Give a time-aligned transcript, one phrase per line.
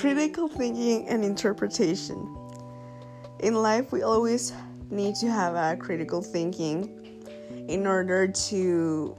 [0.00, 2.16] critical thinking and interpretation.
[3.40, 4.54] In life, we always
[4.88, 7.22] need to have a critical thinking
[7.68, 9.14] in order to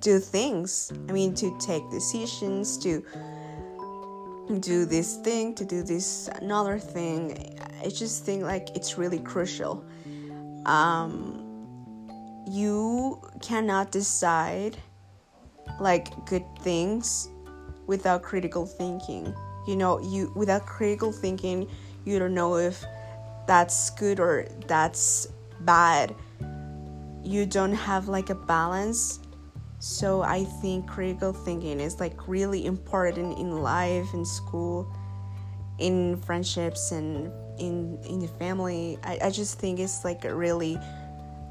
[0.00, 0.92] do things.
[1.08, 3.02] I mean, to take decisions, to
[4.60, 7.58] do this thing, to do this another thing.
[7.82, 9.82] I just think like it's really crucial.
[10.66, 11.40] Um,
[12.46, 14.76] you cannot decide
[15.80, 17.30] like good things
[17.86, 19.34] without critical thinking.
[19.66, 21.68] You know, you without critical thinking,
[22.04, 22.84] you don't know if
[23.46, 25.28] that's good or that's
[25.60, 26.14] bad.
[27.22, 29.20] You don't have like a balance.
[29.78, 34.90] So I think critical thinking is like really important in life, in school,
[35.78, 38.98] in friendships, and in in the family.
[39.02, 40.78] I, I just think it's like a really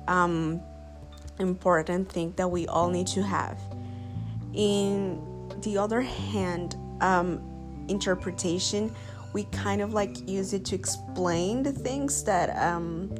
[0.08, 0.61] um,
[1.39, 3.59] important thing that we all need to have.
[4.53, 5.22] In
[5.61, 7.42] the other hand, um,
[7.88, 8.94] interpretation,
[9.34, 13.12] we kind of like use it to explain the things that um,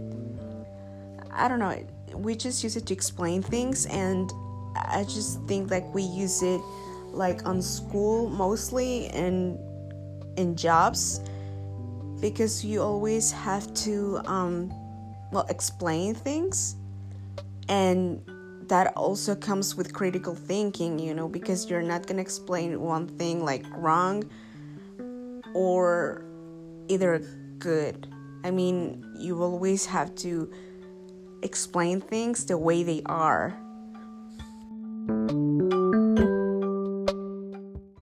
[1.32, 1.86] I don't know.
[2.14, 4.32] We just use it to explain things, and
[4.76, 6.62] I just think like we use it
[7.12, 9.58] like on school mostly and
[10.38, 11.22] in jobs
[12.20, 14.74] because you always have to um,
[15.32, 16.76] well explain things
[17.70, 18.22] and
[18.68, 23.08] that also comes with critical thinking you know because you're not going to explain one
[23.08, 24.24] thing like wrong
[25.54, 26.26] or
[26.88, 27.20] either
[27.60, 28.08] good.
[28.44, 30.52] I mean you always have to
[31.42, 33.58] explain things the way they are